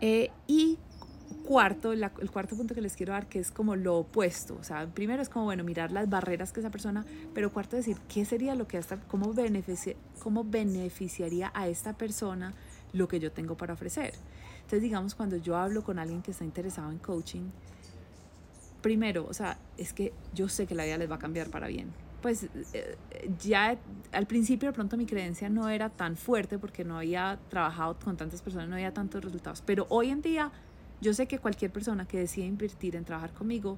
Eh, 0.00 0.30
y 0.46 0.78
cuarto, 1.44 1.92
el 1.92 2.30
cuarto 2.30 2.56
punto 2.56 2.74
que 2.74 2.80
les 2.80 2.96
quiero 2.96 3.12
dar, 3.12 3.28
que 3.28 3.38
es 3.38 3.50
como 3.50 3.76
lo 3.76 3.98
opuesto. 3.98 4.56
O 4.60 4.64
sea, 4.64 4.86
primero 4.86 5.22
es 5.22 5.28
como, 5.28 5.46
bueno, 5.46 5.64
mirar 5.64 5.92
las 5.92 6.08
barreras 6.08 6.52
que 6.52 6.60
esa 6.60 6.70
persona, 6.70 7.04
pero 7.34 7.52
cuarto 7.52 7.76
decir, 7.76 7.98
¿qué 8.08 8.24
sería 8.24 8.54
lo 8.54 8.66
que 8.66 8.78
hasta, 8.78 8.98
cómo, 9.00 9.34
cómo 10.20 10.44
beneficiaría 10.44 11.50
a 11.54 11.68
esta 11.68 11.92
persona 11.94 12.54
lo 12.92 13.08
que 13.08 13.20
yo 13.20 13.32
tengo 13.32 13.56
para 13.56 13.74
ofrecer? 13.74 14.14
Entonces, 14.56 14.82
digamos, 14.82 15.14
cuando 15.14 15.36
yo 15.36 15.56
hablo 15.56 15.82
con 15.82 15.98
alguien 15.98 16.22
que 16.22 16.30
está 16.30 16.44
interesado 16.44 16.90
en 16.90 16.98
coaching, 16.98 17.50
primero, 18.80 19.26
o 19.28 19.34
sea, 19.34 19.58
es 19.76 19.92
que 19.92 20.12
yo 20.34 20.48
sé 20.48 20.66
que 20.66 20.74
la 20.74 20.84
vida 20.84 20.98
les 20.98 21.10
va 21.10 21.16
a 21.16 21.18
cambiar 21.18 21.50
para 21.50 21.68
bien 21.68 21.92
pues 22.22 22.48
eh, 22.72 22.96
ya 23.42 23.76
al 24.12 24.26
principio 24.26 24.68
de 24.68 24.72
pronto 24.72 24.96
mi 24.96 25.04
creencia 25.04 25.50
no 25.50 25.68
era 25.68 25.90
tan 25.90 26.16
fuerte 26.16 26.58
porque 26.58 26.84
no 26.84 26.96
había 26.96 27.38
trabajado 27.50 27.98
con 27.98 28.16
tantas 28.16 28.40
personas, 28.40 28.68
no 28.68 28.76
había 28.76 28.94
tantos 28.94 29.22
resultados, 29.22 29.62
pero 29.66 29.86
hoy 29.90 30.10
en 30.10 30.22
día 30.22 30.52
yo 31.00 31.12
sé 31.12 31.26
que 31.26 31.38
cualquier 31.38 31.72
persona 31.72 32.06
que 32.06 32.18
decida 32.18 32.46
invertir 32.46 32.94
en 32.94 33.04
trabajar 33.04 33.32
conmigo, 33.34 33.76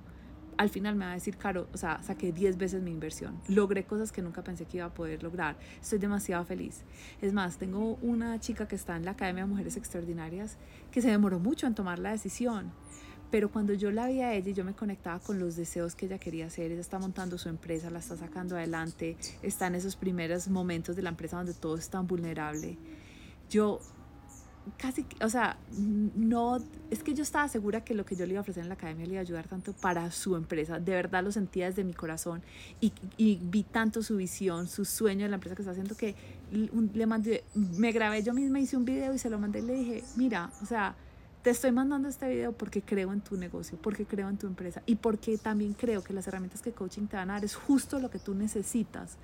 al 0.56 0.68
final 0.68 0.94
me 0.94 1.04
va 1.04 1.12
a 1.12 1.14
decir, 1.14 1.36
Caro, 1.36 1.68
o 1.72 1.76
sea, 1.76 2.02
saqué 2.02 2.32
10 2.32 2.58
veces 2.58 2.82
mi 2.82 2.90
inversión, 2.90 3.40
logré 3.48 3.84
cosas 3.84 4.12
que 4.12 4.22
nunca 4.22 4.44
pensé 4.44 4.66
que 4.66 4.76
iba 4.76 4.86
a 4.86 4.94
poder 4.94 5.22
lograr, 5.22 5.56
estoy 5.80 5.98
demasiado 5.98 6.44
feliz. 6.44 6.84
Es 7.20 7.32
más, 7.32 7.56
tengo 7.56 7.98
una 8.02 8.38
chica 8.40 8.68
que 8.68 8.76
está 8.76 8.94
en 8.96 9.04
la 9.04 9.12
Academia 9.12 9.44
de 9.44 9.50
Mujeres 9.50 9.76
Extraordinarias 9.76 10.58
que 10.92 11.02
se 11.02 11.08
demoró 11.08 11.40
mucho 11.40 11.66
en 11.66 11.74
tomar 11.74 11.98
la 11.98 12.10
decisión 12.10 12.72
pero 13.34 13.50
cuando 13.50 13.74
yo 13.74 13.90
la 13.90 14.06
vi 14.06 14.20
a 14.20 14.32
ella 14.32 14.50
y 14.50 14.54
yo 14.54 14.62
me 14.62 14.74
conectaba 14.74 15.18
con 15.18 15.40
los 15.40 15.56
deseos 15.56 15.96
que 15.96 16.06
ella 16.06 16.18
quería 16.18 16.46
hacer, 16.46 16.70
ella 16.70 16.80
está 16.80 17.00
montando 17.00 17.36
su 17.36 17.48
empresa, 17.48 17.90
la 17.90 17.98
está 17.98 18.16
sacando 18.16 18.54
adelante, 18.54 19.16
está 19.42 19.66
en 19.66 19.74
esos 19.74 19.96
primeros 19.96 20.46
momentos 20.46 20.94
de 20.94 21.02
la 21.02 21.08
empresa 21.08 21.38
donde 21.38 21.52
todo 21.52 21.74
es 21.74 21.90
tan 21.90 22.06
vulnerable. 22.06 22.78
Yo 23.50 23.80
casi, 24.78 25.04
o 25.20 25.28
sea, 25.28 25.56
no, 25.76 26.58
es 26.92 27.02
que 27.02 27.12
yo 27.12 27.24
estaba 27.24 27.48
segura 27.48 27.82
que 27.82 27.92
lo 27.94 28.04
que 28.04 28.14
yo 28.14 28.24
le 28.24 28.34
iba 28.34 28.38
a 28.38 28.42
ofrecer 28.42 28.62
en 28.62 28.68
la 28.68 28.76
academia 28.76 29.04
le 29.04 29.14
iba 29.14 29.18
a 29.18 29.22
ayudar 29.22 29.48
tanto 29.48 29.72
para 29.72 30.12
su 30.12 30.36
empresa, 30.36 30.78
de 30.78 30.92
verdad 30.92 31.24
lo 31.24 31.32
sentía 31.32 31.66
desde 31.66 31.82
mi 31.82 31.92
corazón 31.92 32.40
y, 32.80 32.92
vi 33.18 33.64
tanto 33.64 34.04
su 34.04 34.16
visión, 34.16 34.68
su 34.68 34.84
sueño 34.84 35.24
de 35.24 35.30
la 35.30 35.34
empresa 35.34 35.56
que 35.56 35.62
está 35.62 35.72
haciendo 35.72 35.96
que 35.96 36.14
le 36.52 37.06
mandé, 37.06 37.42
me 37.54 37.90
grabé 37.90 38.22
yo 38.22 38.32
misma, 38.32 38.60
hice 38.60 38.76
un 38.76 38.84
video 38.84 39.12
y 39.12 39.18
se 39.18 39.28
lo 39.28 39.40
mandé 39.40 39.58
y 39.58 39.62
le 39.62 39.74
dije, 39.74 40.04
mira, 40.14 40.52
o 40.62 40.66
sea, 40.66 40.94
te 41.44 41.50
estoy 41.50 41.72
mandando 41.72 42.08
este 42.08 42.26
video 42.26 42.52
porque 42.52 42.80
creo 42.80 43.12
en 43.12 43.20
tu 43.20 43.36
negocio, 43.36 43.76
porque 43.76 44.06
creo 44.06 44.30
en 44.30 44.38
tu 44.38 44.46
empresa 44.46 44.82
y 44.86 44.94
porque 44.94 45.36
también 45.36 45.74
creo 45.74 46.02
que 46.02 46.14
las 46.14 46.26
herramientas 46.26 46.62
que 46.62 46.72
coaching 46.72 47.06
te 47.06 47.16
van 47.16 47.28
a 47.28 47.34
dar 47.34 47.44
es 47.44 47.54
justo 47.54 47.98
lo 47.98 48.10
que 48.10 48.18
tú 48.18 48.34
necesitas 48.34 49.18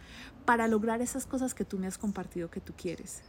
para 0.45 0.69
lograr 0.69 1.01
esas 1.01 1.25
cosas 1.25 1.55
que 1.55 1.65
tú 1.65 1.79
me 1.79 1.87
has 1.87 1.97
compartido 1.97 2.51
que 2.51 2.61
tú 2.61 2.75
quieres. 2.77 3.23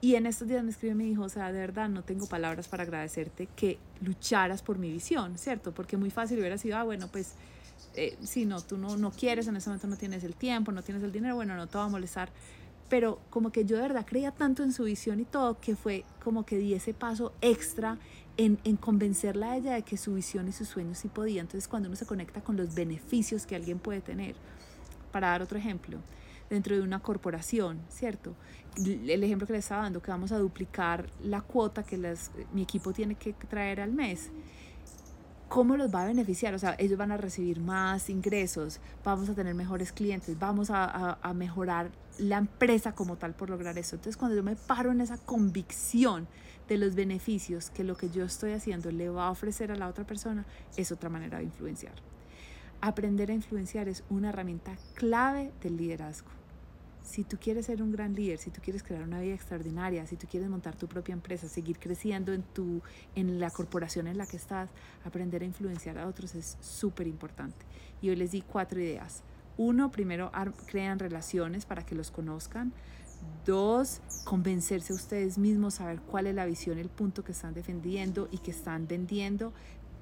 Y 0.00 0.14
en 0.14 0.24
estos 0.24 0.48
días 0.48 0.64
me 0.64 0.70
escribió 0.70 0.96
mi 0.96 1.10
hijo, 1.10 1.24
o 1.24 1.28
sea, 1.28 1.52
de 1.52 1.60
verdad 1.60 1.90
no 1.90 2.04
tengo 2.04 2.26
palabras 2.26 2.68
para 2.68 2.84
agradecerte 2.84 3.48
que 3.54 3.78
lucharas 4.00 4.62
por 4.62 4.78
mi 4.78 4.90
visión, 4.90 5.36
¿cierto? 5.36 5.74
Porque 5.74 5.98
muy 5.98 6.08
fácil 6.08 6.38
hubiera 6.38 6.56
sido, 6.56 6.78
ah, 6.78 6.84
bueno, 6.84 7.08
pues 7.12 7.34
eh, 7.96 8.16
si 8.22 8.46
no, 8.46 8.62
tú 8.62 8.78
no, 8.78 8.96
no 8.96 9.10
quieres, 9.10 9.46
en 9.46 9.56
ese 9.56 9.68
momento 9.68 9.88
no 9.88 9.98
tienes 9.98 10.24
el 10.24 10.36
tiempo, 10.36 10.72
no 10.72 10.82
tienes 10.82 11.04
el 11.04 11.12
dinero, 11.12 11.34
bueno, 11.34 11.54
no 11.54 11.66
te 11.66 11.76
va 11.76 11.84
a 11.84 11.88
molestar 11.88 12.30
pero 12.92 13.20
como 13.30 13.52
que 13.52 13.64
yo 13.64 13.76
de 13.76 13.82
verdad 13.84 14.04
creía 14.04 14.32
tanto 14.32 14.62
en 14.62 14.70
su 14.70 14.84
visión 14.84 15.18
y 15.18 15.24
todo 15.24 15.58
que 15.58 15.76
fue 15.76 16.04
como 16.22 16.44
que 16.44 16.58
di 16.58 16.74
ese 16.74 16.92
paso 16.92 17.32
extra 17.40 17.96
en, 18.36 18.58
en, 18.64 18.76
convencerla 18.76 19.52
a 19.52 19.56
ella 19.56 19.72
de 19.72 19.80
que 19.82 19.96
su 19.96 20.12
visión 20.12 20.46
y 20.46 20.52
sus 20.52 20.68
sueños 20.68 20.98
sí 20.98 21.08
podía. 21.08 21.40
Entonces 21.40 21.68
cuando 21.68 21.88
uno 21.88 21.96
se 21.96 22.04
conecta 22.04 22.42
con 22.42 22.58
los 22.58 22.74
beneficios 22.74 23.46
que 23.46 23.56
alguien 23.56 23.78
puede 23.78 24.02
tener, 24.02 24.34
para 25.10 25.28
dar 25.28 25.40
otro 25.40 25.56
ejemplo, 25.56 26.00
dentro 26.50 26.76
de 26.76 26.82
una 26.82 26.98
corporación, 26.98 27.80
¿cierto? 27.88 28.34
El 28.76 29.24
ejemplo 29.24 29.46
que 29.46 29.54
le 29.54 29.60
estaba 29.60 29.84
dando, 29.84 30.02
que 30.02 30.10
vamos 30.10 30.30
a 30.30 30.36
duplicar 30.36 31.06
la 31.22 31.40
cuota 31.40 31.84
que 31.84 31.96
las, 31.96 32.30
mi 32.52 32.60
equipo 32.60 32.92
tiene 32.92 33.14
que 33.14 33.32
traer 33.32 33.80
al 33.80 33.94
mes. 33.94 34.30
¿Cómo 35.52 35.76
los 35.76 35.94
va 35.94 36.04
a 36.04 36.06
beneficiar? 36.06 36.54
O 36.54 36.58
sea, 36.58 36.76
ellos 36.78 36.96
van 36.96 37.12
a 37.12 37.18
recibir 37.18 37.60
más 37.60 38.08
ingresos, 38.08 38.80
vamos 39.04 39.28
a 39.28 39.34
tener 39.34 39.54
mejores 39.54 39.92
clientes, 39.92 40.38
vamos 40.38 40.70
a, 40.70 41.18
a, 41.20 41.34
mejorar 41.34 41.90
la 42.16 42.38
empresa 42.38 42.94
como 42.94 43.16
tal 43.16 43.34
por 43.34 43.50
lograr 43.50 43.76
eso. 43.76 43.96
Entonces, 43.96 44.16
cuando 44.16 44.34
yo 44.34 44.42
me 44.42 44.56
paro 44.56 44.92
en 44.92 45.02
esa 45.02 45.18
convicción 45.18 46.26
de 46.70 46.78
los 46.78 46.94
beneficios 46.94 47.68
que 47.68 47.84
lo 47.84 47.98
que 47.98 48.08
yo 48.08 48.24
estoy 48.24 48.52
haciendo 48.52 48.90
le 48.90 49.10
va 49.10 49.26
a 49.26 49.30
ofrecer 49.30 49.70
a 49.70 49.76
la 49.76 49.88
otra 49.88 50.06
persona, 50.06 50.46
es 50.78 50.90
otra 50.90 51.10
manera 51.10 51.36
de 51.36 51.44
influenciar. 51.44 51.96
Aprender 52.80 53.30
a 53.30 53.34
influenciar 53.34 53.88
es 53.88 54.04
una 54.08 54.30
herramienta 54.30 54.78
clave 54.94 55.52
del 55.60 55.76
liderazgo. 55.76 56.30
Si 57.02 57.24
tú 57.24 57.36
quieres 57.38 57.66
ser 57.66 57.82
un 57.82 57.92
gran 57.92 58.14
líder, 58.14 58.38
si 58.38 58.50
tú 58.50 58.60
quieres 58.62 58.82
crear 58.82 59.02
una 59.02 59.20
vida 59.20 59.34
extraordinaria, 59.34 60.06
si 60.06 60.16
tú 60.16 60.26
quieres 60.28 60.48
montar 60.48 60.76
tu 60.76 60.86
propia 60.86 61.12
empresa, 61.12 61.48
seguir 61.48 61.78
creciendo 61.78 62.32
en, 62.32 62.42
tu, 62.42 62.80
en 63.14 63.40
la 63.40 63.50
corporación 63.50 64.06
en 64.06 64.18
la 64.18 64.26
que 64.26 64.36
estás, 64.36 64.70
aprender 65.04 65.42
a 65.42 65.44
influenciar 65.44 65.98
a 65.98 66.06
otros 66.06 66.34
es 66.34 66.56
súper 66.60 67.06
importante. 67.06 67.66
Y 68.00 68.10
hoy 68.10 68.16
les 68.16 68.32
di 68.32 68.42
cuatro 68.42 68.80
ideas. 68.80 69.22
Uno, 69.56 69.90
primero 69.90 70.30
crean 70.66 70.98
relaciones 70.98 71.66
para 71.66 71.84
que 71.84 71.94
los 71.94 72.10
conozcan. 72.10 72.72
Dos, 73.44 74.00
convencerse 74.24 74.92
ustedes 74.92 75.38
mismos, 75.38 75.74
saber 75.74 76.00
cuál 76.00 76.26
es 76.26 76.34
la 76.34 76.46
visión, 76.46 76.78
el 76.78 76.88
punto 76.88 77.22
que 77.24 77.32
están 77.32 77.54
defendiendo 77.54 78.28
y 78.30 78.38
que 78.38 78.50
están 78.50 78.86
vendiendo. 78.88 79.52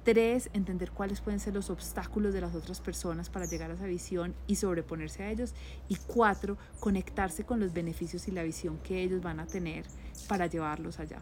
Tres, 0.04 0.49
entender 0.54 0.90
cuáles 0.92 1.21
pueden 1.21 1.40
ser 1.40 1.54
los 1.54 1.69
obstáculos 1.69 2.33
de 2.33 2.40
las 2.40 2.54
otras 2.54 2.80
personas 2.80 3.28
para 3.28 3.47
llegar 3.47 3.71
a 3.71 3.75
esa 3.75 3.85
visión 3.85 4.35
y 4.47 4.57
sobreponerse 4.57 5.23
a 5.23 5.30
ellos. 5.30 5.54
Y 5.88 5.97
cuatro, 6.07 6.57
conectarse 6.78 7.45
con 7.45 7.61
los 7.61 7.73
beneficios 7.73 8.26
y 8.26 8.30
la 8.30 8.42
visión 8.42 8.78
que 8.78 9.02
ellos 9.02 9.21
van 9.21 9.40
a 9.40 9.47
tener 9.47 9.85
para 10.26 10.47
llevarlos 10.47 10.99
allá. 11.00 11.21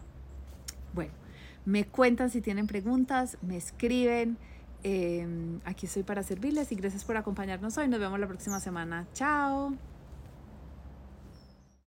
Bueno, 0.93 1.11
me 1.65 1.85
cuentan 1.85 2.29
si 2.29 2.41
tienen 2.41 2.67
preguntas, 2.67 3.37
me 3.41 3.57
escriben. 3.57 4.37
Em, 4.83 5.59
aquí 5.65 5.87
estoy 5.87 6.03
para 6.03 6.23
servirles 6.23 6.71
y 6.71 6.75
gracias 6.75 7.03
por 7.03 7.17
acompañarnos 7.17 7.77
hoy. 7.77 7.89
Nos 7.89 7.99
vemos 7.99 8.19
la 8.19 8.27
próxima 8.27 8.59
semana. 8.61 9.07
Chao. 9.13 9.73